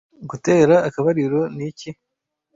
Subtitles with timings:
[0.29, 1.89] gutera akabariro ni iki